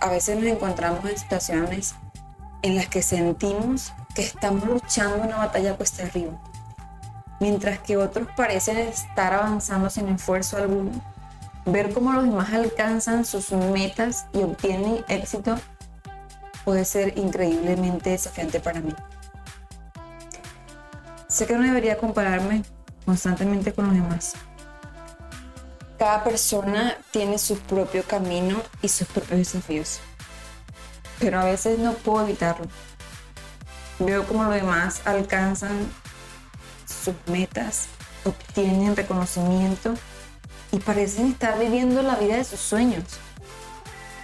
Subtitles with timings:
[0.00, 1.94] a veces nos encontramos en situaciones
[2.62, 6.32] en las que sentimos que estamos luchando una batalla cuesta arriba,
[7.40, 10.90] mientras que otros parecen estar avanzando sin esfuerzo alguno.
[11.64, 15.56] Ver cómo los demás alcanzan sus metas y obtienen éxito
[16.64, 18.94] puede ser increíblemente desafiante para mí.
[21.28, 22.62] Sé que no debería compararme
[23.04, 24.34] constantemente con los demás,
[25.98, 30.00] cada persona tiene su propio camino y sus propios desafíos.
[31.18, 32.66] Pero a veces no puedo evitarlo.
[33.98, 35.90] Veo como los demás alcanzan
[36.86, 37.88] sus metas,
[38.24, 39.94] obtienen reconocimiento
[40.70, 43.04] y parecen estar viviendo la vida de sus sueños.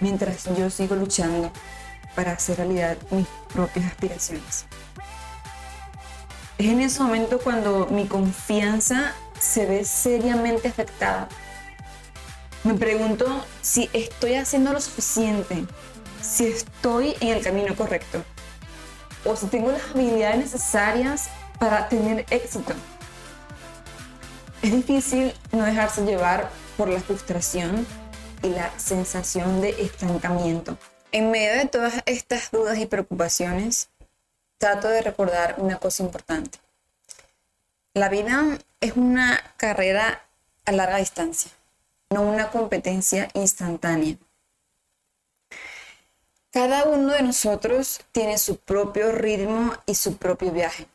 [0.00, 1.50] Mientras yo sigo luchando
[2.14, 4.66] para hacer realidad mis propias aspiraciones.
[6.58, 11.28] Es en ese momento cuando mi confianza se ve seriamente afectada
[12.64, 15.66] me pregunto si estoy haciendo lo suficiente,
[16.22, 18.22] si estoy en el camino correcto
[19.24, 21.28] o si tengo las habilidades necesarias
[21.58, 22.72] para tener éxito.
[24.62, 27.84] Es difícil no dejarse llevar por la frustración
[28.42, 30.78] y la sensación de estancamiento.
[31.10, 33.90] En medio de todas estas dudas y preocupaciones,
[34.58, 36.58] trato de recordar una cosa importante.
[37.94, 40.22] La vida es una carrera
[40.64, 41.50] a larga distancia
[42.12, 44.16] no una competencia instantánea.
[46.50, 50.86] Cada uno de nosotros tiene su propio ritmo y su propio viaje.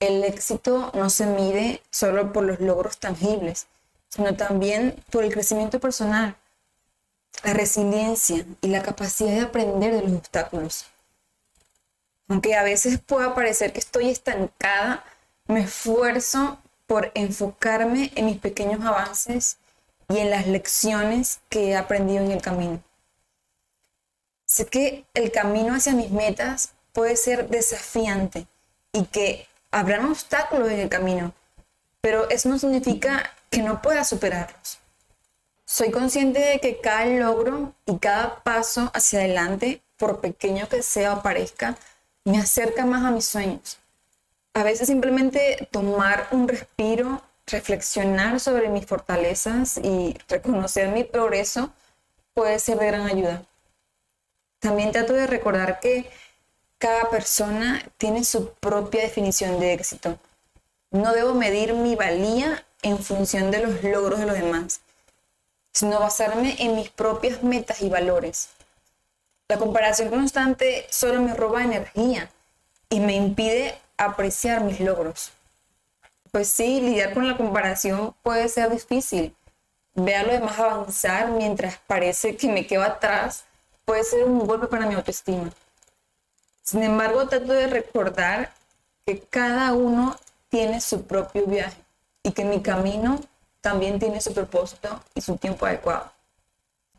[0.00, 3.66] El éxito no se mide solo por los logros tangibles,
[4.08, 6.36] sino también por el crecimiento personal,
[7.44, 10.86] la resiliencia y la capacidad de aprender de los obstáculos.
[12.28, 15.04] Aunque a veces pueda parecer que estoy estancada,
[15.46, 19.58] me esfuerzo por enfocarme en mis pequeños avances
[20.08, 22.82] y en las lecciones que he aprendido en el camino.
[24.44, 28.46] Sé que el camino hacia mis metas puede ser desafiante
[28.92, 31.34] y que habrán obstáculos en el camino,
[32.00, 34.78] pero eso no significa que no pueda superarlos.
[35.64, 41.14] Soy consciente de que cada logro y cada paso hacia adelante, por pequeño que sea
[41.14, 41.76] o parezca,
[42.24, 43.78] me acerca más a mis sueños.
[44.54, 51.70] A veces simplemente tomar un respiro reflexionar sobre mis fortalezas y reconocer mi progreso
[52.34, 53.44] puede ser de gran ayuda.
[54.58, 56.10] También trato de recordar que
[56.78, 60.18] cada persona tiene su propia definición de éxito.
[60.90, 64.80] No debo medir mi valía en función de los logros de los demás,
[65.72, 68.48] sino basarme en mis propias metas y valores.
[69.48, 72.30] La comparación constante solo me roba energía
[72.88, 75.32] y me impide apreciar mis logros
[76.32, 79.34] pues sí, lidiar con la comparación puede ser difícil.
[79.94, 83.44] Ver a los demás avanzar mientras parece que me quedo atrás
[83.84, 85.50] puede ser un golpe para mi autoestima.
[86.62, 88.52] Sin embargo, trato de recordar
[89.06, 90.16] que cada uno
[90.48, 91.80] tiene su propio viaje
[92.22, 93.20] y que mi camino
[93.60, 96.12] también tiene su propósito y su tiempo adecuado.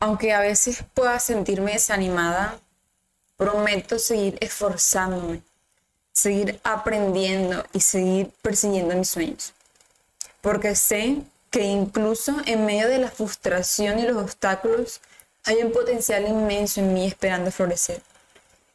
[0.00, 2.60] Aunque a veces pueda sentirme desanimada,
[3.36, 5.42] prometo seguir esforzándome
[6.18, 9.54] seguir aprendiendo y seguir persiguiendo mis sueños.
[10.40, 15.00] Porque sé que incluso en medio de la frustración y los obstáculos
[15.44, 18.02] hay un potencial inmenso en mí esperando florecer.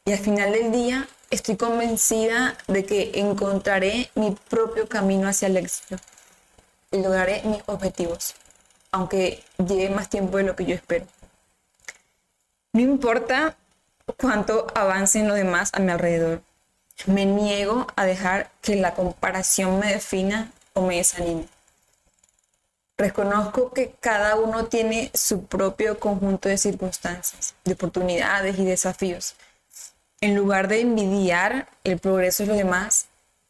[0.06, 5.58] Y al final del día estoy convencida de que encontraré mi propio camino hacia el
[5.58, 5.96] éxito
[6.92, 8.34] y lograré mis objetivos,
[8.90, 11.06] aunque lleve más tiempo de lo que yo espero.
[12.72, 13.56] No importa
[14.18, 16.42] cuánto avancen los demás a mi alrededor
[17.06, 21.46] me niego a dejar que la comparación me defina o me desanime.
[22.96, 29.34] Reconozco que cada uno tiene su propio conjunto de circunstancias, de oportunidades y desafíos.
[30.20, 33.06] En lugar de envidiar el progreso de los demás,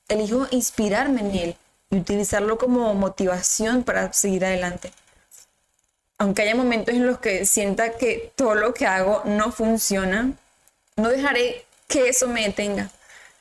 [0.09, 1.57] elijo inspirarme en él
[1.91, 4.93] y utilizarlo como motivación para seguir adelante.
[6.17, 10.33] Aunque haya momentos en los que sienta que todo lo que hago no funciona,
[10.97, 12.91] no dejaré que eso me detenga.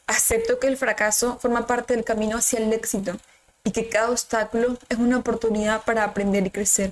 [0.08, 3.18] Acepto que el fracaso forma parte del camino hacia el éxito
[3.64, 6.92] y que cada obstáculo es una oportunidad para aprender y crecer.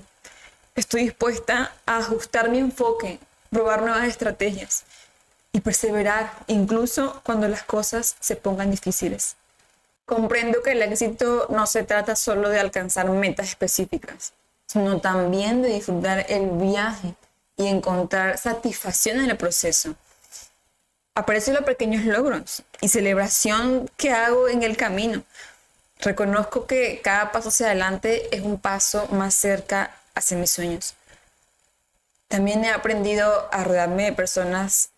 [0.74, 3.18] Estoy dispuesta a ajustar mi enfoque,
[3.50, 4.84] probar nuevas estrategias
[5.52, 9.36] y perseverar incluso cuando las cosas se pongan difíciles.
[10.06, 14.32] Comprendo que el éxito no se trata solo de alcanzar metas específicas,
[14.66, 17.14] sino también de disfrutar el viaje
[17.58, 19.94] y encontrar satisfacción en el proceso.
[21.14, 25.22] Aprecio los pequeños logros y celebración que hago en el camino.
[26.00, 30.94] Reconozco que cada paso hacia adelante es un paso más cerca hacia mis sueños.
[32.28, 34.88] También he aprendido a rodearme de personas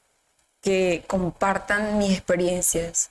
[0.63, 3.11] que compartan mis experiencias,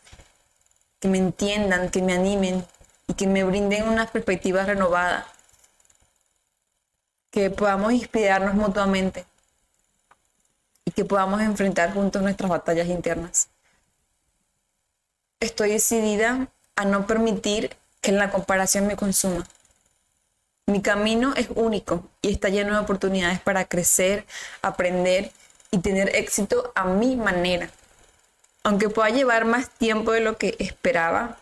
[1.01, 2.65] que me entiendan, que me animen
[3.07, 5.27] y que me brinden una perspectiva renovada,
[7.31, 9.25] que podamos inspirarnos mutuamente
[10.95, 13.49] que podamos enfrentar juntos nuestras batallas internas.
[15.39, 19.47] Estoy decidida a no permitir que la comparación me consuma.
[20.65, 24.25] Mi camino es único y está lleno de oportunidades para crecer,
[24.61, 25.31] aprender
[25.71, 27.69] y tener éxito a mi manera.
[28.63, 31.37] Aunque pueda llevar más tiempo de lo que esperaba,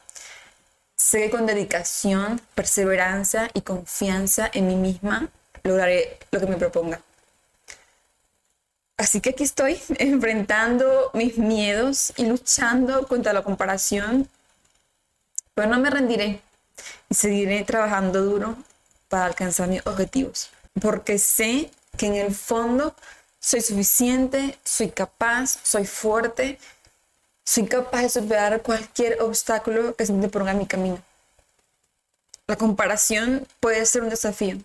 [0.96, 5.30] sé que con dedicación, perseverancia y confianza en mí misma
[5.64, 7.02] lograré lo que me proponga.
[9.02, 14.30] Así que aquí estoy enfrentando mis miedos y luchando contra la comparación,
[15.56, 16.40] pero no me rendiré
[17.10, 18.56] y seguiré trabajando duro
[19.10, 22.96] para alcanzar mis objetivos, porque sé que en el fondo
[23.40, 26.60] soy suficiente, soy capaz, soy fuerte,
[27.44, 31.02] soy capaz de superar cualquier obstáculo que se me ponga en mi camino.
[32.46, 34.60] La comparación puede ser un desafío,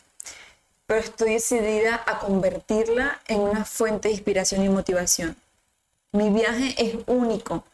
[0.86, 5.36] pero estoy decidida a convertirla en una fuente de inspiración y motivación.
[6.12, 7.64] Mi viaje es único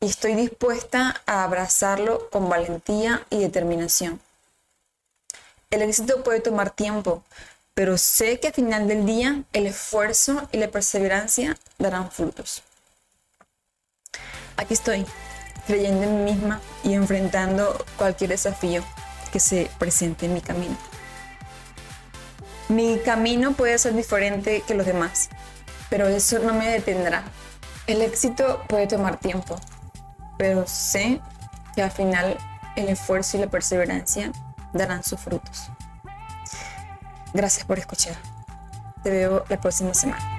[0.00, 4.20] y estoy dispuesta a abrazarlo con valentía y determinación.
[5.70, 7.22] El éxito puede tomar tiempo,
[7.74, 12.62] pero sé que al final del día el esfuerzo y la perseverancia darán frutos.
[14.56, 15.06] Aquí estoy,
[15.66, 18.82] creyendo en mí misma y enfrentando cualquier desafío
[19.30, 20.76] que se presente en mi camino.
[22.68, 25.30] Mi camino puede ser diferente que los demás,
[25.88, 27.24] pero eso no me detendrá.
[27.86, 29.58] El éxito puede tomar tiempo,
[30.36, 31.20] pero sé
[31.74, 32.36] que al final
[32.76, 34.32] el esfuerzo y la perseverancia
[34.74, 35.70] darán sus frutos.
[37.32, 38.14] Gracias por escuchar.
[39.02, 40.37] Te veo la próxima semana.